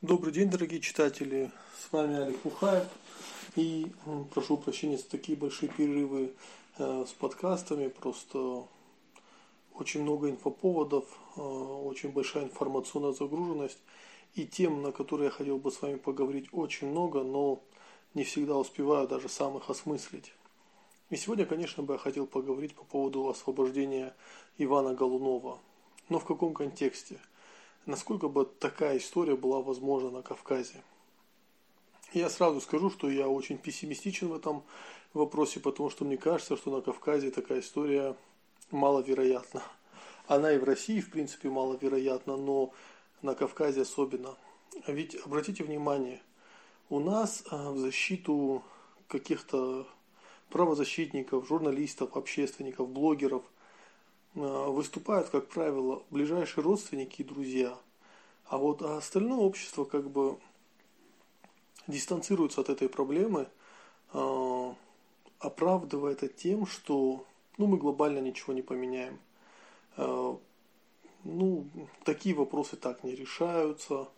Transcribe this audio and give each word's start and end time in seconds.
Добрый 0.00 0.32
день, 0.32 0.48
дорогие 0.48 0.80
читатели. 0.80 1.50
С 1.76 1.92
вами 1.92 2.20
Алик 2.20 2.44
Мухаев. 2.44 2.86
И 3.56 3.90
прошу 4.32 4.56
прощения 4.56 4.96
за 4.96 5.08
такие 5.08 5.36
большие 5.36 5.68
перерывы 5.70 6.34
э, 6.78 7.04
с 7.04 7.10
подкастами. 7.14 7.88
Просто 7.88 8.64
очень 9.74 10.02
много 10.02 10.30
инфоповодов, 10.30 11.04
э, 11.36 11.40
очень 11.40 12.12
большая 12.12 12.44
информационная 12.44 13.10
загруженность. 13.10 13.80
И 14.36 14.46
тем, 14.46 14.82
на 14.82 14.92
которые 14.92 15.26
я 15.26 15.30
хотел 15.32 15.58
бы 15.58 15.72
с 15.72 15.82
вами 15.82 15.96
поговорить, 15.96 16.46
очень 16.52 16.86
много, 16.86 17.24
но 17.24 17.60
не 18.14 18.22
всегда 18.22 18.56
успеваю 18.56 19.08
даже 19.08 19.28
сам 19.28 19.56
их 19.56 19.68
осмыслить. 19.68 20.32
И 21.10 21.16
сегодня, 21.16 21.44
конечно, 21.44 21.82
бы 21.82 21.94
я 21.94 21.98
хотел 21.98 22.28
поговорить 22.28 22.76
по 22.76 22.84
поводу 22.84 23.28
освобождения 23.28 24.14
Ивана 24.58 24.94
Голунова. 24.94 25.58
Но 26.08 26.20
в 26.20 26.24
каком 26.24 26.54
контексте? 26.54 27.18
Насколько 27.88 28.28
бы 28.28 28.44
такая 28.44 28.98
история 28.98 29.34
была 29.34 29.62
возможна 29.62 30.10
на 30.10 30.22
Кавказе. 30.22 30.82
Я 32.12 32.28
сразу 32.28 32.60
скажу, 32.60 32.90
что 32.90 33.10
я 33.10 33.28
очень 33.28 33.56
пессимистичен 33.56 34.28
в 34.28 34.34
этом 34.34 34.62
вопросе, 35.14 35.58
потому 35.58 35.88
что 35.88 36.04
мне 36.04 36.18
кажется, 36.18 36.56
что 36.56 36.70
на 36.70 36.82
Кавказе 36.82 37.30
такая 37.30 37.60
история 37.60 38.14
маловероятна. 38.70 39.62
Она 40.26 40.52
и 40.52 40.58
в 40.58 40.64
России, 40.64 41.00
в 41.00 41.10
принципе, 41.10 41.48
маловероятна, 41.48 42.36
но 42.36 42.72
на 43.22 43.34
Кавказе 43.34 43.82
особенно. 43.82 44.36
Ведь 44.86 45.14
обратите 45.24 45.64
внимание, 45.64 46.20
у 46.90 47.00
нас 47.00 47.42
а, 47.50 47.72
в 47.72 47.78
защиту 47.78 48.62
каких-то 49.08 49.86
правозащитников, 50.50 51.48
журналистов, 51.48 52.16
общественников, 52.16 52.90
блогеров– 52.90 53.42
выступают, 54.38 55.28
как 55.30 55.48
правило, 55.48 56.02
ближайшие 56.10 56.64
родственники 56.64 57.22
и 57.22 57.24
друзья. 57.24 57.76
А 58.46 58.56
вот 58.56 58.82
остальное 58.82 59.38
общество 59.38 59.84
как 59.84 60.08
бы 60.10 60.38
дистанцируется 61.86 62.60
от 62.60 62.70
этой 62.70 62.88
проблемы, 62.88 63.48
э, 64.12 64.74
оправдывая 65.40 66.12
это 66.12 66.28
тем, 66.28 66.66
что 66.66 67.24
ну, 67.56 67.66
мы 67.66 67.76
глобально 67.76 68.20
ничего 68.20 68.52
не 68.52 68.62
поменяем. 68.62 69.18
Э, 69.96 70.36
ну, 71.24 71.66
такие 72.04 72.34
вопросы 72.34 72.76
так 72.76 73.02
не 73.04 73.14
решаются, 73.14 74.08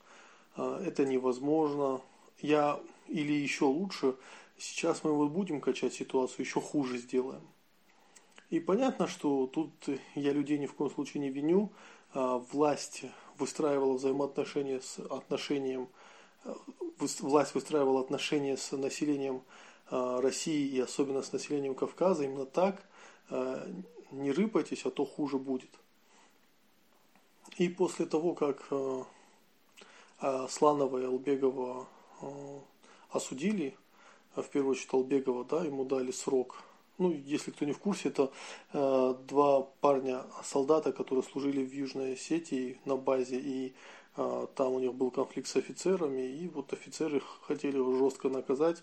это 0.56 1.06
невозможно. 1.06 2.02
Я 2.40 2.78
или 3.08 3.32
еще 3.32 3.64
лучше, 3.64 4.16
сейчас 4.58 5.02
мы 5.02 5.12
вот 5.12 5.30
будем 5.30 5.60
качать 5.60 5.94
ситуацию, 5.94 6.44
еще 6.44 6.60
хуже 6.60 6.98
сделаем. 6.98 7.42
И 8.50 8.58
понятно, 8.58 9.06
что 9.06 9.46
тут 9.46 9.70
я 10.16 10.32
людей 10.32 10.58
ни 10.58 10.66
в 10.66 10.74
коем 10.74 10.90
случае 10.90 11.22
не 11.22 11.30
виню. 11.30 11.70
А, 12.12 12.38
власть 12.38 13.04
выстраивала 13.38 13.94
взаимоотношения 13.94 14.80
с 14.80 14.98
отношением, 14.98 15.88
власть 16.98 17.54
выстраивала 17.54 18.00
отношения 18.00 18.56
с 18.56 18.72
населением 18.72 19.42
а, 19.88 20.20
России 20.20 20.66
и 20.68 20.80
особенно 20.80 21.22
с 21.22 21.32
населением 21.32 21.76
Кавказа 21.76 22.24
именно 22.24 22.44
так. 22.44 22.84
А, 23.30 23.64
не 24.10 24.32
рыпайтесь, 24.32 24.84
а 24.84 24.90
то 24.90 25.04
хуже 25.04 25.38
будет. 25.38 25.70
И 27.56 27.68
после 27.68 28.06
того, 28.06 28.34
как 28.34 28.68
Сланова 30.50 30.98
и 30.98 31.04
Албегова 31.04 31.86
осудили, 33.10 33.76
в 34.34 34.44
первую 34.44 34.72
очередь 34.72 34.92
Албегова, 34.92 35.44
да, 35.44 35.64
ему 35.64 35.84
дали 35.84 36.10
срок 36.10 36.62
ну, 37.00 37.10
если 37.12 37.50
кто 37.50 37.64
не 37.64 37.72
в 37.72 37.78
курсе, 37.78 38.10
это 38.10 38.30
э, 38.74 39.14
два 39.26 39.62
парня, 39.80 40.22
солдата, 40.44 40.92
которые 40.92 41.24
служили 41.24 41.64
в 41.64 41.72
Южной 41.72 42.12
Осетии 42.12 42.78
на 42.84 42.96
базе, 42.96 43.40
и 43.40 43.74
э, 44.16 44.46
там 44.54 44.74
у 44.74 44.80
них 44.80 44.92
был 44.92 45.10
конфликт 45.10 45.48
с 45.48 45.56
офицерами, 45.56 46.20
и 46.20 46.46
вот 46.48 46.74
офицеры 46.74 47.22
хотели 47.40 47.78
его 47.78 47.96
жестко 47.96 48.28
наказать 48.28 48.82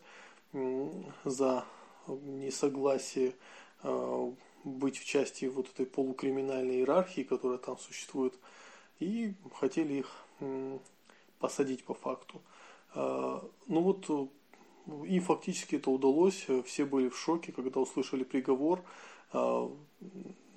э, 0.54 0.90
за 1.26 1.64
несогласие 2.08 3.36
э, 3.84 4.31
быть 4.64 4.97
в 4.97 5.06
части 5.06 5.46
вот 5.46 5.70
этой 5.70 5.86
полукриминальной 5.86 6.78
иерархии, 6.78 7.22
которая 7.22 7.59
там 7.59 7.78
существует, 7.78 8.34
и 9.00 9.36
хотели 9.53 9.94
их 9.94 10.25
э, 10.40 10.80
посадить 11.38 11.84
по 11.84 11.94
факту. 11.94 12.41
Э, 12.96 13.41
ну 13.68 13.81
вот 13.81 14.31
и 15.06 15.20
фактически 15.20 15.75
это 15.75 15.90
удалось. 15.90 16.46
Все 16.66 16.86
были 16.86 17.09
в 17.09 17.18
шоке, 17.18 17.52
когда 17.52 17.80
услышали 17.80 18.24
приговор. 18.24 18.84
А, 19.34 19.72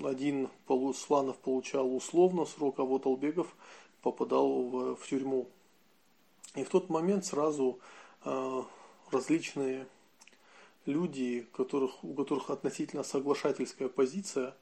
один 0.01 0.49
Сланов 0.95 1.39
получал 1.39 1.95
условно 1.95 2.45
срок, 2.45 2.79
а 2.79 2.85
вот 2.85 3.07
Албегов 3.07 3.55
попадал 4.03 4.63
в, 4.63 4.97
в 4.97 5.07
тюрьму. 5.07 5.49
И 6.55 6.65
в 6.65 6.69
тот 6.69 6.89
момент 6.89 7.25
сразу 7.25 7.81
а, 8.23 8.65
различные 9.11 9.87
люди, 10.87 11.47
которых, 11.53 12.03
у 12.05 12.15
которых 12.15 12.51
относительно 12.51 13.03
соглашательская 13.03 13.89
позиция 13.89 14.57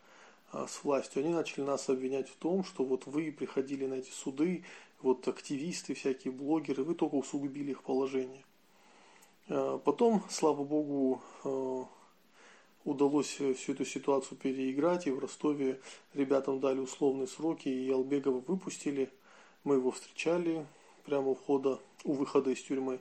а, 0.50 0.66
с 0.66 0.82
властью, 0.82 1.20
они 1.20 1.32
начали 1.32 1.64
нас 1.64 1.88
обвинять 1.88 2.28
в 2.28 2.36
том, 2.36 2.64
что 2.64 2.84
вот 2.84 3.06
вы 3.06 3.32
приходили 3.32 3.86
на 3.86 3.94
эти 3.94 4.10
суды, 4.10 4.64
вот 5.00 5.28
активисты, 5.28 5.94
всякие 5.94 6.32
блогеры, 6.32 6.82
вы 6.82 6.94
только 6.94 7.14
усугубили 7.14 7.70
их 7.70 7.82
положение. 7.82 8.44
Э, 9.48 9.78
потом, 9.82 10.22
слава 10.28 10.62
богу, 10.62 11.22
э, 11.44 11.84
удалось 12.84 13.28
всю 13.28 13.72
эту 13.72 13.84
ситуацию 13.84 14.36
переиграть, 14.36 15.06
и 15.06 15.10
в 15.10 15.18
Ростове 15.18 15.80
ребятам 16.14 16.60
дали 16.60 16.80
условные 16.80 17.26
сроки, 17.26 17.68
и 17.68 17.90
Албегова 17.90 18.42
выпустили. 18.46 19.10
Мы 19.64 19.76
его 19.76 19.90
встречали 19.90 20.66
прямо 21.04 21.28
у 21.28 21.34
входа, 21.34 21.78
у 22.04 22.12
выхода 22.12 22.50
из 22.50 22.62
тюрьмы. 22.62 23.00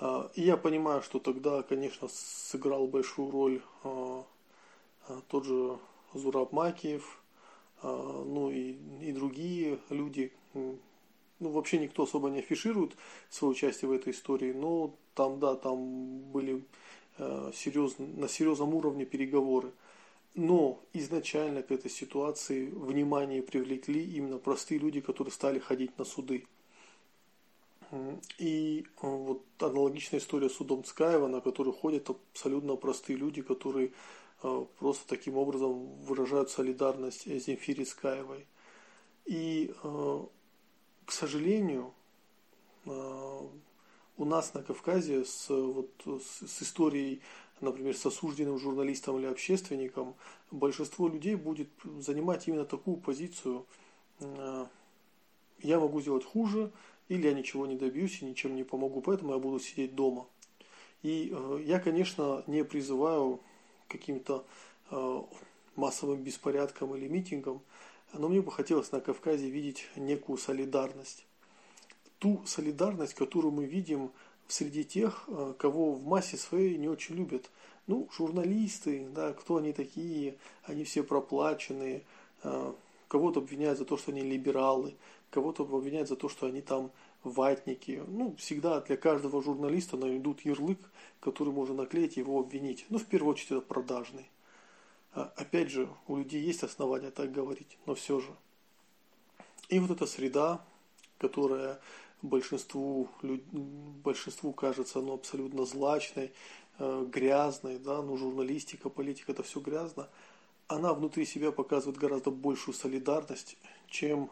Э, 0.00 0.28
и 0.34 0.42
я 0.42 0.56
понимаю, 0.56 1.02
что 1.02 1.20
тогда, 1.20 1.62
конечно, 1.62 2.08
сыграл 2.08 2.88
большую 2.88 3.30
роль 3.30 3.62
тот 5.28 5.44
же 5.44 5.78
Зураб 6.14 6.52
Макиев, 6.52 7.20
ну 7.82 8.50
и, 8.50 8.76
и 9.00 9.12
другие 9.12 9.80
люди, 9.88 10.32
ну, 11.40 11.50
вообще 11.50 11.78
никто 11.78 12.04
особо 12.04 12.28
не 12.30 12.40
афиширует 12.40 12.92
свое 13.30 13.52
участие 13.52 13.88
в 13.88 13.92
этой 13.92 14.12
истории, 14.12 14.52
но 14.52 14.94
там, 15.14 15.40
да, 15.40 15.56
там 15.56 16.20
были 16.30 16.62
э, 17.18 17.50
серьезно, 17.54 18.06
на 18.06 18.28
серьезном 18.28 18.74
уровне 18.74 19.06
переговоры. 19.06 19.72
Но 20.34 20.80
изначально 20.92 21.62
к 21.62 21.72
этой 21.72 21.90
ситуации 21.90 22.66
внимание 22.66 23.42
привлекли 23.42 24.04
именно 24.04 24.38
простые 24.38 24.78
люди, 24.78 25.00
которые 25.00 25.32
стали 25.32 25.58
ходить 25.58 25.98
на 25.98 26.04
суды. 26.04 26.46
И 28.38 28.84
э, 28.84 29.06
вот 29.06 29.42
аналогичная 29.58 30.20
история 30.20 30.48
с 30.48 30.54
судом 30.54 30.84
Цкаева, 30.84 31.26
на 31.26 31.40
который 31.40 31.72
ходят 31.72 32.10
абсолютно 32.10 32.76
простые 32.76 33.16
люди, 33.16 33.42
которые 33.42 33.92
э, 34.42 34.64
просто 34.78 35.08
таким 35.08 35.36
образом 35.38 35.86
выражают 36.02 36.50
солидарность 36.50 37.26
Земфире 37.26 37.84
Цкаевой. 37.84 38.46
И 39.24 39.74
э, 39.82 40.24
к 41.10 41.12
сожалению, 41.12 41.92
э, 42.86 43.40
у 44.16 44.24
нас 44.24 44.54
на 44.54 44.62
Кавказе 44.62 45.24
с, 45.24 45.48
вот, 45.48 45.90
с, 46.06 46.46
с 46.46 46.62
историей, 46.62 47.20
например, 47.60 47.96
с 47.96 48.06
осужденным 48.06 48.60
журналистом 48.60 49.18
или 49.18 49.26
общественником, 49.26 50.14
большинство 50.52 51.08
людей 51.08 51.34
будет 51.34 51.68
занимать 51.98 52.46
именно 52.46 52.64
такую 52.64 52.96
позицию. 52.96 53.66
Э, 54.20 54.66
я 55.62 55.80
могу 55.80 56.00
сделать 56.00 56.24
хуже, 56.24 56.70
или 57.08 57.26
я 57.26 57.34
ничего 57.34 57.66
не 57.66 57.74
добьюсь 57.74 58.22
и 58.22 58.24
ничем 58.24 58.54
не 58.54 58.62
помогу, 58.62 59.00
поэтому 59.00 59.32
я 59.32 59.40
буду 59.40 59.58
сидеть 59.58 59.96
дома. 59.96 60.28
И 61.02 61.32
э, 61.32 61.62
я, 61.66 61.80
конечно, 61.80 62.44
не 62.46 62.62
призываю 62.64 63.40
каким-то 63.88 64.46
массовым 65.76 66.22
беспорядкам 66.22 66.94
или 66.96 67.08
митингам, 67.08 67.62
но 68.12 68.28
мне 68.28 68.40
бы 68.40 68.50
хотелось 68.50 68.92
на 68.92 69.00
Кавказе 69.00 69.48
видеть 69.48 69.86
некую 69.96 70.38
солидарность. 70.38 71.26
Ту 72.18 72.42
солидарность, 72.46 73.14
которую 73.14 73.52
мы 73.52 73.64
видим 73.64 74.10
среди 74.48 74.84
тех, 74.84 75.24
э, 75.28 75.54
кого 75.58 75.92
в 75.92 76.04
массе 76.04 76.36
своей 76.36 76.76
не 76.76 76.88
очень 76.88 77.14
любят. 77.14 77.50
Ну, 77.86 78.08
журналисты, 78.16 79.06
да, 79.14 79.32
кто 79.32 79.56
они 79.56 79.72
такие, 79.72 80.36
они 80.64 80.84
все 80.84 81.02
проплаченные, 81.02 82.02
э, 82.42 82.72
кого-то 83.08 83.40
обвиняют 83.40 83.78
за 83.78 83.84
то, 83.84 83.96
что 83.96 84.12
они 84.12 84.22
либералы, 84.22 84.94
кого-то 85.30 85.64
обвиняют 85.64 86.08
за 86.08 86.16
то, 86.16 86.28
что 86.28 86.46
они 86.46 86.60
там 86.60 86.90
ватники. 87.24 88.02
Ну, 88.06 88.34
всегда 88.38 88.80
для 88.80 88.96
каждого 88.96 89.42
журналиста 89.42 89.96
найдут 89.96 90.42
ярлык, 90.42 90.78
который 91.20 91.52
можно 91.52 91.74
наклеить 91.74 92.16
и 92.16 92.20
его 92.20 92.40
обвинить. 92.40 92.86
Ну, 92.90 92.98
в 92.98 93.04
первую 93.06 93.32
очередь, 93.32 93.52
это 93.52 93.60
продажный. 93.60 94.28
А, 95.12 95.32
опять 95.36 95.70
же, 95.70 95.88
у 96.06 96.16
людей 96.16 96.42
есть 96.42 96.62
основания 96.62 97.10
так 97.10 97.32
говорить, 97.32 97.78
но 97.86 97.94
все 97.94 98.20
же. 98.20 98.34
И 99.68 99.78
вот 99.78 99.90
эта 99.90 100.06
среда, 100.06 100.64
которая 101.18 101.80
большинству, 102.22 103.08
большинству 103.22 104.52
кажется 104.52 105.00
ну, 105.00 105.14
абсолютно 105.14 105.64
злачной, 105.64 106.32
э, 106.78 107.06
грязной, 107.08 107.78
да, 107.78 108.02
ну, 108.02 108.16
журналистика, 108.16 108.88
политика, 108.88 109.32
это 109.32 109.42
все 109.42 109.60
грязно, 109.60 110.08
она 110.68 110.94
внутри 110.94 111.24
себя 111.24 111.50
показывает 111.50 111.98
гораздо 111.98 112.30
большую 112.30 112.74
солидарность, 112.74 113.56
чем 113.88 114.30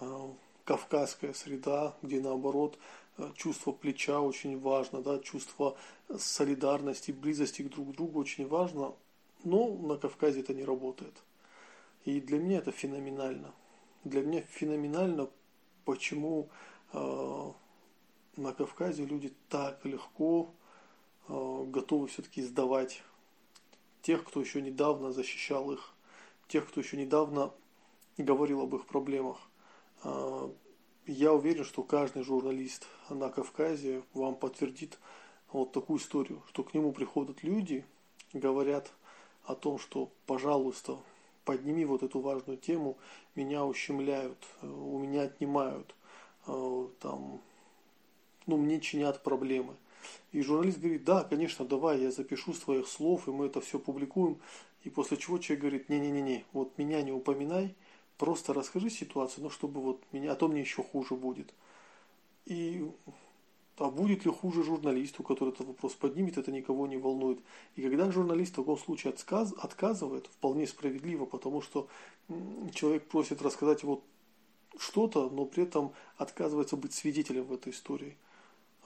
э, 0.00 0.28
кавказская 0.64 1.32
среда, 1.34 1.94
где 2.02 2.20
наоборот 2.20 2.78
э, 3.18 3.30
чувство 3.34 3.72
плеча 3.72 4.20
очень 4.20 4.58
важно, 4.58 5.02
да, 5.02 5.18
чувство 5.18 5.76
солидарности, 6.18 7.10
близости 7.10 7.62
к 7.62 7.68
друг 7.68 7.92
другу 7.92 8.20
очень 8.20 8.46
важно, 8.46 8.94
но 9.46 9.68
на 9.68 9.96
Кавказе 9.96 10.40
это 10.40 10.52
не 10.54 10.64
работает. 10.64 11.22
И 12.04 12.20
для 12.20 12.40
меня 12.40 12.58
это 12.58 12.72
феноменально. 12.72 13.54
Для 14.02 14.22
меня 14.22 14.42
феноменально, 14.42 15.30
почему 15.84 16.48
э, 16.92 17.52
на 18.36 18.52
Кавказе 18.52 19.04
люди 19.04 19.32
так 19.48 19.84
легко 19.84 20.50
э, 21.28 21.64
готовы 21.68 22.08
все-таки 22.08 22.42
сдавать 22.42 23.04
тех, 24.02 24.24
кто 24.24 24.40
еще 24.40 24.60
недавно 24.60 25.12
защищал 25.12 25.70
их, 25.70 25.94
тех, 26.48 26.66
кто 26.68 26.80
еще 26.80 26.96
недавно 26.96 27.52
говорил 28.18 28.62
об 28.62 28.74
их 28.74 28.84
проблемах. 28.86 29.38
Э, 30.02 30.50
я 31.06 31.32
уверен, 31.32 31.64
что 31.64 31.84
каждый 31.84 32.24
журналист 32.24 32.88
на 33.10 33.30
Кавказе 33.30 34.02
вам 34.12 34.34
подтвердит 34.34 34.98
вот 35.52 35.70
такую 35.70 36.00
историю, 36.00 36.42
что 36.48 36.64
к 36.64 36.74
нему 36.74 36.90
приходят 36.90 37.44
люди, 37.44 37.84
говорят 38.32 38.92
о 39.46 39.54
том, 39.54 39.78
что, 39.78 40.10
пожалуйста, 40.26 40.98
подними 41.44 41.84
вот 41.84 42.02
эту 42.02 42.20
важную 42.20 42.58
тему, 42.58 42.96
меня 43.34 43.64
ущемляют, 43.64 44.38
э, 44.62 44.66
у 44.66 44.98
меня 44.98 45.22
отнимают, 45.22 45.94
э, 46.46 46.88
там, 47.00 47.40
ну, 48.46 48.56
мне 48.56 48.80
чинят 48.80 49.22
проблемы. 49.22 49.74
И 50.32 50.42
журналист 50.42 50.78
говорит, 50.78 51.04
да, 51.04 51.24
конечно, 51.24 51.64
давай, 51.64 52.00
я 52.00 52.10
запишу 52.10 52.52
своих 52.52 52.86
слов, 52.86 53.26
и 53.28 53.30
мы 53.30 53.46
это 53.46 53.60
все 53.60 53.78
публикуем. 53.78 54.38
И 54.84 54.90
после 54.90 55.16
чего 55.16 55.38
человек 55.38 55.62
говорит, 55.62 55.88
не-не-не, 55.88 56.44
вот 56.52 56.76
меня 56.78 57.02
не 57.02 57.12
упоминай, 57.12 57.74
просто 58.18 58.54
расскажи 58.54 58.90
ситуацию, 58.90 59.44
но 59.44 59.50
чтобы 59.50 59.80
вот 59.80 60.02
меня, 60.12 60.32
а 60.32 60.36
то 60.36 60.48
мне 60.48 60.60
еще 60.60 60.82
хуже 60.82 61.14
будет. 61.14 61.52
И 62.44 62.88
а 63.78 63.90
будет 63.90 64.24
ли 64.24 64.30
хуже 64.30 64.62
журналисту, 64.62 65.22
который 65.22 65.50
этот 65.50 65.66
вопрос 65.66 65.92
поднимет, 65.94 66.38
это 66.38 66.50
никого 66.50 66.86
не 66.86 66.96
волнует. 66.96 67.38
И 67.74 67.82
когда 67.82 68.10
журналист 68.10 68.52
в 68.52 68.56
таком 68.56 68.78
случае 68.78 69.12
отказ, 69.12 69.52
отказывает, 69.58 70.26
вполне 70.26 70.66
справедливо, 70.66 71.26
потому 71.26 71.60
что 71.60 71.88
человек 72.72 73.06
просит 73.06 73.42
рассказать 73.42 73.82
его 73.82 74.02
что-то, 74.78 75.28
но 75.28 75.44
при 75.44 75.64
этом 75.64 75.92
отказывается 76.16 76.76
быть 76.76 76.94
свидетелем 76.94 77.44
в 77.44 77.52
этой 77.52 77.72
истории. 77.72 78.16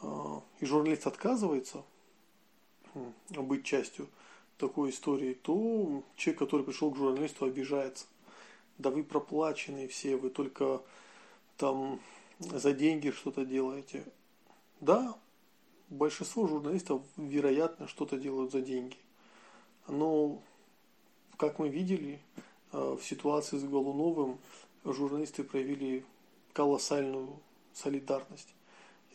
А, 0.02 0.42
и 0.58 0.66
журналист 0.66 1.06
отказывается 1.06 1.84
быть 3.30 3.64
частью 3.64 4.08
такой 4.58 4.90
истории, 4.90 5.34
то 5.34 6.02
человек, 6.16 6.38
который 6.38 6.66
пришел 6.66 6.90
к 6.90 6.96
журналисту, 6.96 7.44
обижается. 7.44 8.06
Да 8.78 8.90
вы 8.90 9.04
проплаченные 9.04 9.88
все, 9.88 10.16
вы 10.16 10.30
только 10.30 10.82
там 11.56 12.00
за 12.40 12.72
деньги 12.72 13.10
что-то 13.10 13.44
делаете. 13.44 14.04
Да, 14.80 15.14
большинство 15.90 16.46
журналистов, 16.46 17.02
вероятно, 17.18 17.86
что-то 17.86 18.16
делают 18.16 18.50
за 18.50 18.62
деньги. 18.62 18.96
Но, 19.88 20.40
как 21.36 21.58
мы 21.58 21.68
видели, 21.68 22.18
э, 22.72 22.96
в 22.98 23.04
ситуации 23.04 23.58
с 23.58 23.64
Голуновым 23.64 24.38
журналисты 24.84 25.44
проявили 25.44 26.04
колоссальную 26.54 27.28
солидарность. 27.74 28.54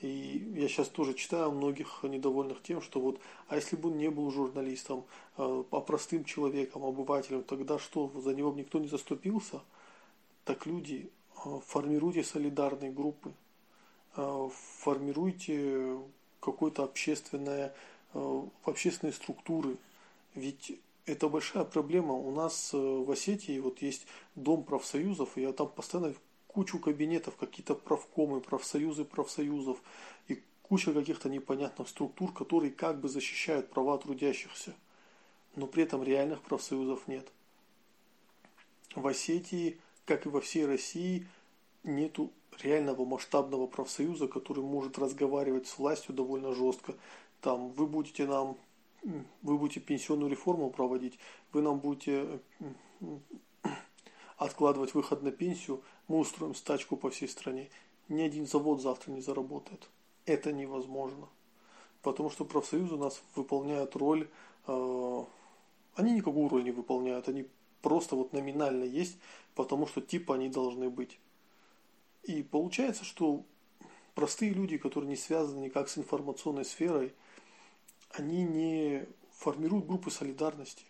И 0.02 0.54
я 0.56 0.68
сейчас 0.68 0.90
тоже 0.90 1.16
читаю 1.16 1.52
многих 1.52 2.04
недовольных 2.04 2.62
тем, 2.62 2.80
что 2.80 3.00
вот, 3.00 3.20
а 3.48 3.56
если 3.56 3.76
бы 3.76 3.90
он 3.90 3.98
не 3.98 4.12
был 4.12 4.30
журналистом, 4.30 5.06
э, 5.38 5.64
а 5.72 5.82
простым 5.82 6.26
человеком, 6.26 6.84
обывателем, 6.84 7.42
тогда 7.42 7.80
что, 7.80 8.12
за 8.22 8.36
него 8.36 8.52
бы 8.52 8.60
никто 8.60 8.78
не 8.78 8.88
заступился? 8.88 9.62
Так 10.44 10.68
люди, 10.68 11.10
э, 11.44 11.60
формируйте 11.66 12.24
солидарные 12.24 12.92
группы, 12.92 13.34
формируйте 14.80 15.98
какое-то 16.40 16.84
общественное, 16.84 17.74
э, 18.14 18.42
общественные 18.64 19.14
структуры. 19.14 19.78
Ведь 20.36 20.80
это 21.06 21.30
большая 21.30 21.66
проблема. 21.66 22.14
У 22.14 22.32
нас 22.32 22.74
э, 22.74 22.78
в 22.78 23.10
Осетии 23.12 23.60
вот 23.60 23.82
есть 23.82 24.08
дом 24.36 24.64
профсоюзов, 24.64 25.38
и 25.38 25.42
я 25.42 25.54
там 25.54 25.70
постоянно 25.70 26.14
кучу 26.48 26.80
кабинетов, 26.80 27.36
какие-то 27.36 27.76
правкомы, 27.76 28.42
профсоюзы 28.42 29.04
профсоюзов 29.04 29.78
и 30.28 30.42
куча 30.62 30.94
каких-то 30.94 31.30
непонятных 31.30 31.90
структур, 31.90 32.32
которые 32.34 32.72
как 32.72 33.00
бы 33.00 33.10
защищают 33.10 33.70
права 33.70 33.98
трудящихся. 33.98 34.74
Но 35.56 35.68
при 35.68 35.84
этом 35.84 36.04
реальных 36.04 36.42
профсоюзов 36.42 37.08
нет. 37.08 37.28
В 38.96 39.06
Осетии, 39.08 39.80
как 40.06 40.26
и 40.26 40.30
во 40.30 40.42
всей 40.42 40.66
России, 40.66 41.28
нету 41.86 42.32
реального 42.62 43.06
масштабного 43.06 43.68
профсоюза, 43.68 44.28
который 44.28 44.64
может 44.64 44.98
разговаривать 44.98 45.68
с 45.68 45.78
властью 45.78 46.16
довольно 46.16 46.54
жестко. 46.54 46.96
Там 47.42 47.70
вы 47.72 47.86
будете 47.88 48.26
нам, 48.26 48.58
вы 49.04 49.58
будете 49.58 49.80
пенсионную 49.80 50.32
реформу 50.32 50.70
проводить, 50.70 51.20
вы 51.54 51.62
нам 51.62 51.80
будете 51.80 52.40
откладывать 54.38 54.94
выход 54.94 55.24
на 55.24 55.32
пенсию, 55.32 55.82
мы 56.08 56.20
устроим 56.20 56.56
стачку 56.56 56.98
по 56.98 57.10
всей 57.10 57.28
стране. 57.28 57.70
Ни 58.10 58.22
один 58.22 58.46
завод 58.46 58.82
завтра 58.82 59.12
не 59.12 59.22
заработает. 59.22 59.88
Это 60.26 60.52
невозможно. 60.52 61.28
Потому 62.02 62.30
что 62.30 62.46
профсоюзы 62.46 62.96
у 62.96 63.00
нас 63.00 63.22
выполняют 63.36 63.96
роль, 63.96 64.30
э, 64.68 65.24
они 65.96 66.14
никакую 66.14 66.50
роль 66.50 66.64
не 66.64 66.72
выполняют, 66.72 67.28
они 67.30 67.48
просто 67.82 68.16
вот 68.16 68.34
номинально 68.34 68.84
есть, 68.84 69.18
потому 69.56 69.88
что 69.88 70.02
типа 70.02 70.36
они 70.36 70.50
должны 70.50 70.90
быть. 70.90 71.18
И 72.28 72.42
получается, 72.42 73.06
что 73.06 73.46
простые 74.16 74.52
люди, 74.52 74.78
которые 74.78 75.10
не 75.10 75.16
связаны 75.16 75.60
никак 75.60 75.90
с 75.90 75.98
информационной 75.98 76.66
сферой, 76.66 77.14
они 78.12 78.44
не 78.44 79.06
формируют 79.32 79.86
группы 79.86 80.10
солидарности. 80.10 80.86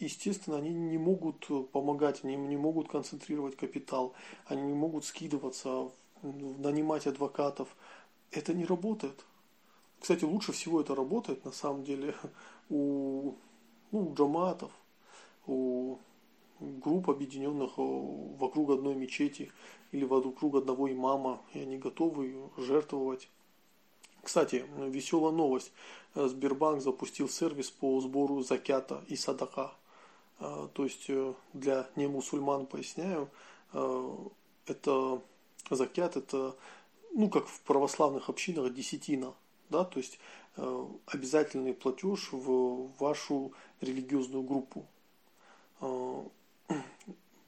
Естественно, 0.00 0.56
они 0.56 0.70
не 0.70 0.98
могут 0.98 1.46
помогать, 1.70 2.24
они 2.24 2.34
не 2.34 2.56
могут 2.56 2.88
концентрировать 2.88 3.56
капитал, 3.56 4.14
они 4.46 4.62
не 4.62 4.74
могут 4.74 5.04
скидываться, 5.04 5.90
нанимать 6.22 7.06
адвокатов. 7.06 7.68
Это 8.32 8.54
не 8.54 8.64
работает. 8.64 9.24
Кстати, 10.00 10.24
лучше 10.24 10.52
всего 10.52 10.80
это 10.80 10.94
работает 10.96 11.44
на 11.44 11.52
самом 11.52 11.84
деле 11.84 12.16
у, 12.68 13.34
ну, 13.92 14.08
у 14.10 14.14
джаматов, 14.14 14.72
у 15.46 15.98
групп, 16.60 17.10
объединенных 17.10 17.72
э, 17.76 17.82
вокруг 18.38 18.70
одной 18.70 18.94
мечети 18.94 19.52
или 19.92 20.04
вокруг 20.04 20.56
одного 20.56 20.90
имама, 20.90 21.40
и 21.52 21.60
они 21.60 21.78
готовы 21.78 22.50
жертвовать. 22.56 23.28
Кстати, 24.22 24.64
веселая 24.78 25.32
новость. 25.32 25.72
Сбербанк 26.14 26.80
запустил 26.80 27.28
сервис 27.28 27.70
по 27.70 28.00
сбору 28.00 28.42
закята 28.42 29.04
и 29.08 29.16
садака. 29.16 29.74
Э, 30.40 30.68
то 30.72 30.84
есть 30.84 31.06
э, 31.08 31.34
для 31.52 31.88
немусульман 31.96 32.66
поясняю, 32.66 33.30
это 34.66 35.20
закят, 35.68 36.16
это 36.16 36.54
ну 37.12 37.28
как 37.28 37.48
в 37.48 37.60
православных 37.62 38.28
общинах 38.28 38.72
десятина, 38.72 39.34
да, 39.68 39.82
то 39.82 39.98
есть 39.98 40.20
обязательный 41.06 41.74
платеж 41.74 42.28
в 42.30 42.92
вашу 43.00 43.52
религиозную 43.80 44.44
группу 44.44 44.86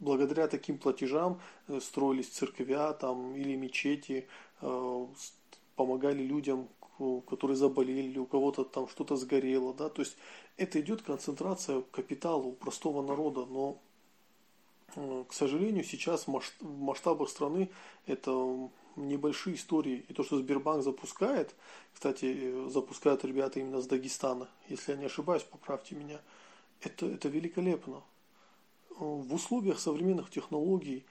благодаря 0.07 0.47
таким 0.47 0.79
платежам 0.79 1.41
э, 1.67 1.81
строились 1.81 2.29
церквя 2.29 2.93
там, 2.93 3.35
или 3.35 3.57
мечети, 3.57 4.29
э, 4.63 5.07
помогали 5.75 6.23
людям, 6.23 6.69
которые 7.29 7.57
заболели, 7.57 8.19
у 8.19 8.25
кого-то 8.25 8.65
там 8.65 8.89
что-то 8.89 9.17
сгорело. 9.17 9.75
Да? 9.75 9.91
То 9.91 10.03
есть 10.03 10.17
это 10.57 10.81
идет 10.81 11.03
концентрация 11.03 11.83
капитала 11.91 12.43
у 12.43 12.53
простого 12.53 13.03
народа, 13.03 13.45
но 13.47 13.79
э, 14.95 15.25
к 15.29 15.33
сожалению, 15.33 15.85
сейчас 15.85 16.27
в 16.29 16.41
масштабах 16.63 17.29
страны 17.29 17.69
это 18.07 18.31
небольшие 18.95 19.57
истории. 19.57 20.07
И 20.09 20.15
то, 20.15 20.23
что 20.23 20.39
Сбербанк 20.39 20.85
запускает, 20.85 21.55
кстати, 21.93 22.69
запускают 22.69 23.25
ребята 23.25 23.59
именно 23.59 23.81
с 23.81 23.87
Дагестана, 23.87 24.49
если 24.69 24.93
я 24.93 24.99
не 24.99 25.07
ошибаюсь, 25.07 25.43
поправьте 25.43 25.97
меня, 25.97 26.21
это, 26.81 27.07
это 27.07 27.29
великолепно 27.29 28.03
в 28.99 29.35
условиях 29.35 29.79
современных 29.79 30.31
технологий 30.31 31.05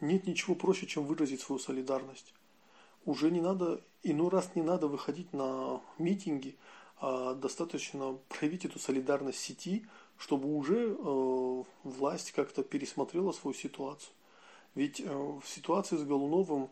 нет 0.00 0.26
ничего 0.26 0.54
проще, 0.54 0.86
чем 0.86 1.04
выразить 1.04 1.40
свою 1.40 1.58
солидарность. 1.58 2.34
Уже 3.04 3.30
не 3.30 3.40
надо, 3.40 3.82
иной 4.02 4.30
раз 4.30 4.50
не 4.54 4.62
надо 4.62 4.88
выходить 4.88 5.32
на 5.32 5.80
митинги, 5.98 6.56
а 7.00 7.34
достаточно 7.34 8.18
проявить 8.28 8.64
эту 8.64 8.78
солидарность 8.78 9.38
сети, 9.38 9.86
чтобы 10.16 10.54
уже 10.54 10.96
э, 10.96 11.64
власть 11.82 12.32
как-то 12.32 12.62
пересмотрела 12.62 13.32
свою 13.32 13.54
ситуацию. 13.54 14.12
Ведь 14.74 15.00
э, 15.00 15.06
в 15.06 15.42
ситуации 15.46 15.96
с 15.96 16.02
Голуновым 16.02 16.70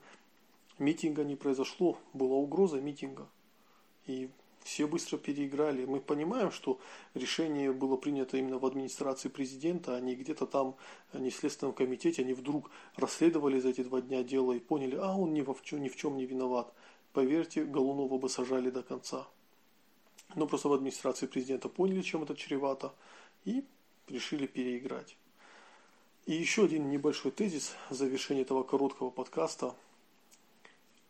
митинга 0.78 1.24
не 1.24 1.36
произошло, 1.36 1.98
была 2.12 2.36
угроза 2.36 2.80
митинга. 2.80 3.28
И 4.06 4.30
все 4.64 4.86
быстро 4.86 5.18
переиграли. 5.18 5.84
Мы 5.84 6.00
понимаем, 6.00 6.50
что 6.50 6.80
решение 7.14 7.72
было 7.72 7.96
принято 7.96 8.36
именно 8.36 8.58
в 8.58 8.66
администрации 8.66 9.28
президента, 9.28 9.96
а 9.96 10.00
не 10.00 10.14
где-то 10.14 10.46
там, 10.46 10.76
не 11.12 11.30
в 11.30 11.34
Следственном 11.34 11.74
комитете. 11.74 12.22
Они 12.22 12.34
вдруг 12.34 12.70
расследовали 12.96 13.60
за 13.60 13.70
эти 13.70 13.82
два 13.82 14.00
дня 14.00 14.22
дело 14.22 14.52
и 14.52 14.58
поняли, 14.58 14.96
а 14.96 15.16
он 15.16 15.34
ни 15.34 15.42
в 15.42 15.54
чем, 15.62 15.82
ни 15.82 15.88
в 15.88 15.96
чем 15.96 16.16
не 16.16 16.26
виноват. 16.26 16.72
Поверьте, 17.12 17.64
Голунова 17.64 18.18
бы 18.18 18.28
сажали 18.28 18.70
до 18.70 18.82
конца. 18.82 19.26
Но 20.34 20.46
просто 20.46 20.68
в 20.68 20.72
администрации 20.72 21.26
президента 21.26 21.68
поняли, 21.68 22.00
чем 22.00 22.22
это 22.22 22.34
чревато, 22.34 22.94
и 23.44 23.64
решили 24.08 24.46
переиграть. 24.46 25.16
И 26.24 26.32
еще 26.32 26.64
один 26.64 26.88
небольшой 26.88 27.32
тезис 27.32 27.74
в 27.90 27.94
завершении 27.94 28.42
этого 28.42 28.62
короткого 28.62 29.10
подкаста. 29.10 29.74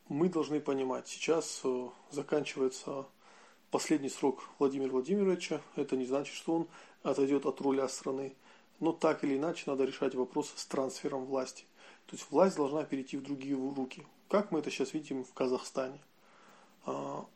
Мы 0.09 0.29
должны 0.29 0.59
понимать, 0.61 1.07
сейчас 1.07 1.61
э, 1.65 1.89
заканчивается 2.11 3.07
последний 3.73 4.11
срок 4.11 4.51
Владимира 4.59 4.93
Владимировича. 4.93 5.63
Это 5.77 5.97
не 5.97 6.05
значит, 6.05 6.35
что 6.37 6.55
он 6.55 6.69
отойдет 7.03 7.47
от 7.47 7.61
руля 7.61 7.89
страны. 7.89 8.37
Но 8.79 8.93
так 8.93 9.25
или 9.25 9.37
иначе 9.37 9.65
надо 9.67 9.85
решать 9.85 10.15
вопрос 10.15 10.53
с 10.55 10.67
трансфером 10.67 11.25
власти. 11.25 11.65
То 12.07 12.15
есть 12.15 12.31
власть 12.31 12.57
должна 12.57 12.85
перейти 12.85 13.17
в 13.17 13.23
другие 13.23 13.57
руки. 13.57 14.07
Как 14.29 14.53
мы 14.53 14.59
это 14.59 14.71
сейчас 14.71 14.93
видим 14.93 15.25
в 15.25 15.33
Казахстане. 15.33 15.99
А, 16.85 17.27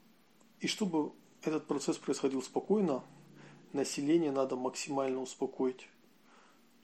и 0.60 0.66
чтобы 0.66 1.12
этот 1.42 1.66
процесс 1.66 1.96
происходил 1.96 2.42
спокойно, 2.42 3.02
население 3.72 4.30
надо 4.30 4.56
максимально 4.56 5.20
успокоить. 5.22 5.88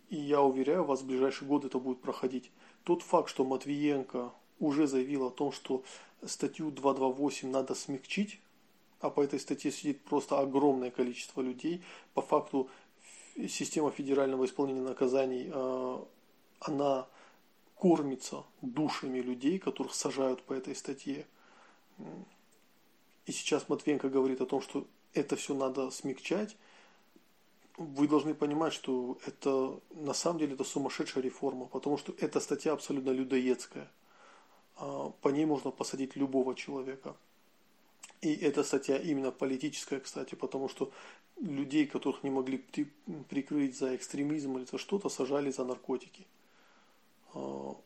И 0.08 0.16
я 0.16 0.40
уверяю 0.40 0.84
вас, 0.84 1.02
в 1.02 1.06
ближайший 1.06 1.46
год 1.46 1.66
это 1.66 1.78
будет 1.78 2.00
проходить. 2.00 2.50
Тот 2.84 3.02
факт, 3.02 3.28
что 3.28 3.44
Матвиенко 3.44 4.32
уже 4.60 4.86
заявил 4.86 5.26
о 5.26 5.30
том, 5.30 5.52
что 5.52 5.84
статью 6.24 6.70
228 6.70 7.50
надо 7.50 7.74
смягчить, 7.74 8.40
а 9.02 9.10
по 9.10 9.20
этой 9.20 9.38
статье 9.38 9.70
сидит 9.70 10.02
просто 10.04 10.38
огромное 10.38 10.90
количество 10.90 11.42
людей, 11.42 11.82
по 12.14 12.22
факту 12.22 12.70
система 13.48 13.90
федерального 13.90 14.46
исполнения 14.46 14.80
наказаний, 14.80 15.50
э, 15.52 15.98
она 16.60 17.06
кормится 17.76 18.44
душами 18.62 19.18
людей, 19.18 19.58
которых 19.58 19.94
сажают 19.94 20.42
по 20.42 20.52
этой 20.54 20.74
статье. 20.74 21.26
И 23.26 23.32
сейчас 23.32 23.68
Матвенко 23.68 24.08
говорит 24.08 24.40
о 24.40 24.46
том, 24.46 24.62
что 24.62 24.86
это 25.12 25.36
все 25.36 25.54
надо 25.54 25.90
смягчать 25.90 26.56
вы 27.78 28.08
должны 28.08 28.34
понимать, 28.34 28.72
что 28.72 29.18
это 29.26 29.80
на 29.90 30.14
самом 30.14 30.38
деле 30.38 30.54
это 30.54 30.64
сумасшедшая 30.64 31.22
реформа, 31.22 31.66
потому 31.66 31.98
что 31.98 32.14
эта 32.18 32.40
статья 32.40 32.72
абсолютно 32.72 33.10
людоедская. 33.10 33.90
А, 34.76 35.10
по 35.20 35.28
ней 35.28 35.44
можно 35.46 35.70
посадить 35.70 36.16
любого 36.16 36.54
человека. 36.54 37.16
И 38.22 38.34
эта 38.34 38.62
статья 38.62 38.96
именно 38.98 39.30
политическая, 39.30 40.00
кстати, 40.00 40.34
потому 40.34 40.68
что 40.68 40.90
людей, 41.40 41.86
которых 41.86 42.22
не 42.22 42.30
могли 42.30 42.64
прикрыть 43.28 43.76
за 43.76 43.94
экстремизм 43.94 44.56
или 44.56 44.64
за 44.64 44.78
что-то, 44.78 45.08
сажали 45.08 45.50
за 45.50 45.64
наркотики. 45.64 46.26
А, 47.34 47.76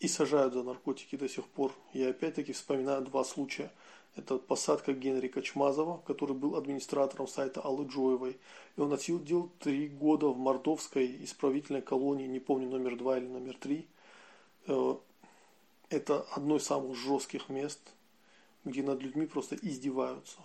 и 0.00 0.08
сажают 0.08 0.54
за 0.54 0.62
наркотики 0.62 1.16
до 1.16 1.28
сих 1.28 1.44
пор. 1.44 1.72
Я 1.92 2.10
опять-таки 2.10 2.52
вспоминаю 2.52 3.02
два 3.02 3.24
случая– 3.24 3.70
это 4.16 4.38
посадка 4.38 4.92
Генрика 4.92 5.42
Чмазова, 5.42 6.00
который 6.06 6.36
был 6.36 6.54
администратором 6.54 7.26
сайта 7.26 7.60
Аллы 7.60 7.86
Джоевой. 7.86 8.36
И 8.76 8.80
он 8.80 8.92
отсидел 8.92 9.50
три 9.58 9.88
года 9.88 10.28
в 10.28 10.38
мордовской 10.38 11.24
исправительной 11.24 11.82
колонии, 11.82 12.26
не 12.26 12.38
помню, 12.38 12.68
номер 12.68 12.96
два 12.96 13.18
или 13.18 13.26
номер 13.26 13.56
три. 13.56 13.88
Э, 14.68 14.94
это 15.88 16.22
одно 16.30 16.56
из 16.56 16.64
самых 16.64 16.96
жестких 16.96 17.48
мест, 17.48 17.80
где 18.64 18.82
над 18.82 19.02
людьми 19.02 19.26
просто 19.26 19.56
издеваются. 19.56 20.38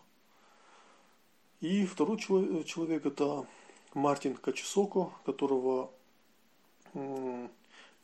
И 1.61 1.85
второй 1.85 2.17
человек 2.17 3.05
это 3.05 3.45
Мартин 3.93 4.35
Качесоко, 4.35 5.11
которого 5.25 5.91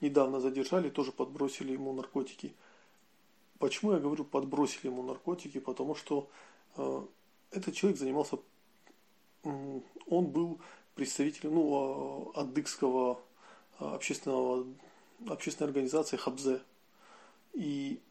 недавно 0.02 0.40
задержали, 0.40 0.90
тоже 0.90 1.12
подбросили 1.12 1.72
ему 1.74 1.94
наркотики– 1.94 2.54
Почему 3.60 3.94
я 3.94 4.00
говорю 4.00 4.26
подбросили 4.26 4.88
ему 4.88 5.02
наркотики? 5.02 5.60
Потому 5.60 5.96
что 5.96 6.30
э, 6.76 7.06
этот 7.52 7.74
человек 7.74 7.98
занимался, 7.98 8.38
он 9.44 10.26
был 10.26 10.60
представителем 10.94 11.56
ну, 11.56 12.34
э, 12.36 12.40
адыгского 12.42 13.22
э, 13.80 13.86
общественного, 13.86 14.66
общественной 15.28 15.70
организации 15.70 16.18
Хабзе. 16.18 16.62
И 17.54 18.02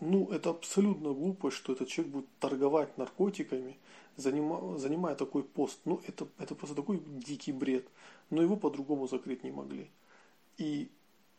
ну, 0.00 0.28
это 0.30 0.50
абсолютно 0.50 1.12
глупо, 1.12 1.50
что 1.50 1.72
этот 1.72 1.88
человек 1.88 2.12
будет 2.12 2.38
торговать 2.38 2.96
наркотиками, 2.98 3.76
занима, 4.16 4.78
занимая 4.78 5.14
такой 5.14 5.42
пост. 5.42 5.80
Ну, 5.84 6.00
это, 6.06 6.26
это 6.38 6.54
просто 6.54 6.76
такой 6.76 7.02
дикий 7.06 7.52
бред. 7.52 7.86
Но 8.30 8.42
его 8.42 8.56
по-другому 8.56 9.08
закрыть 9.08 9.44
не 9.44 9.50
могли. 9.50 9.90
И 10.58 10.88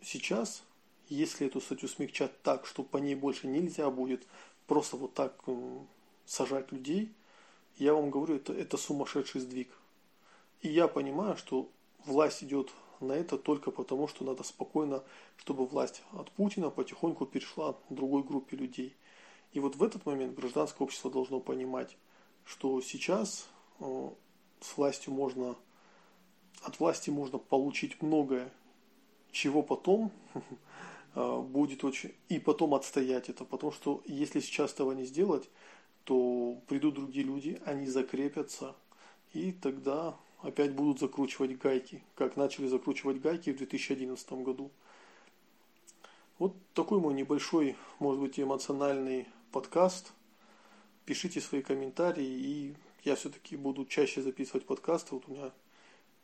сейчас 0.02 0.64
если 1.12 1.48
эту 1.48 1.60
статью 1.60 1.90
смягчать 1.90 2.42
так, 2.42 2.66
что 2.66 2.84
по 2.84 2.96
ней 2.96 3.16
больше 3.16 3.48
нельзя 3.48 3.90
будет 3.90 4.26
просто 4.66 4.96
вот 4.96 5.14
так 5.14 5.44
сажать 6.26 6.72
людей, 6.72 7.12
я 7.76 7.94
вам 7.94 8.10
говорю, 8.10 8.36
это, 8.36 8.54
это 8.54 8.78
сумасшедший 8.78 9.42
сдвиг. 9.42 9.68
И 10.62 10.70
я 10.70 10.88
понимаю, 10.88 11.36
что 11.36 11.70
власть 12.06 12.44
идет 12.44 12.72
на 13.02 13.14
это 13.14 13.38
только 13.38 13.72
потому, 13.72 14.08
что 14.08 14.24
надо 14.24 14.44
спокойно, 14.44 15.04
чтобы 15.38 15.66
власть 15.66 16.04
от 16.14 16.32
Путина 16.32 16.70
потихоньку 16.70 17.26
перешла 17.26 17.76
другой 17.90 18.24
группе 18.24 18.58
людей. 18.58 18.96
И 19.54 19.60
вот 19.60 19.76
в 19.76 19.84
этот 19.84 20.06
момент 20.06 20.36
гражданское 20.36 20.84
общество 20.84 21.12
должно 21.12 21.40
понимать, 21.40 21.98
что 22.46 22.82
сейчас 22.82 23.48
э, 23.80 24.10
с 24.62 24.78
властью 24.78 25.14
можно, 25.14 25.56
от 26.64 26.80
власти 26.80 27.10
можно 27.10 27.38
получить 27.38 28.02
многое, 28.02 28.52
чего 29.32 29.62
потом 29.62 30.12
А, 31.14 31.42
будет 31.42 31.84
очень... 31.84 32.14
И 32.30 32.40
потом 32.40 32.74
отстоять 32.74 33.30
это, 33.30 33.46
потому 33.46 33.72
что 33.72 34.02
если 34.06 34.40
сейчас 34.40 34.74
этого 34.74 34.94
не 34.94 35.06
сделать, 35.06 35.50
то 36.04 36.58
придут 36.68 36.96
другие 36.96 37.26
люди, 37.26 37.62
они 37.66 37.86
закрепятся, 37.88 38.76
и 39.34 39.52
тогда 39.52 40.18
опять 40.42 40.74
будут 40.74 41.00
закручивать 41.00 41.58
гайки, 41.58 42.02
как 42.16 42.36
начали 42.36 42.68
закручивать 42.68 43.22
гайки 43.22 43.52
в 43.52 43.58
2011 43.58 44.32
году. 44.34 44.72
Вот 46.40 46.56
такой 46.74 47.00
мой 47.00 47.14
небольшой, 47.14 47.76
может 48.00 48.22
быть, 48.22 48.40
эмоциональный 48.40 49.28
подкаст. 49.52 50.12
Пишите 51.06 51.42
свои 51.42 51.62
комментарии, 51.62 52.26
и 52.26 52.76
я 53.04 53.16
все-таки 53.16 53.56
буду 53.56 53.86
чаще 53.86 54.22
записывать 54.22 54.66
подкасты. 54.66 55.16
Вот 55.16 55.28
у 55.28 55.34
меня 55.34 55.52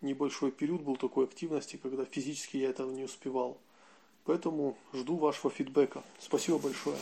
небольшой 0.01 0.51
период 0.51 0.81
был 0.81 0.95
такой 0.95 1.25
активности, 1.25 1.77
когда 1.77 2.05
физически 2.05 2.57
я 2.57 2.69
этого 2.69 2.91
не 2.91 3.03
успевал. 3.03 3.57
Поэтому 4.25 4.77
жду 4.93 5.17
вашего 5.17 5.49
фидбэка. 5.49 6.03
Спасибо 6.19 6.57
большое. 6.57 6.97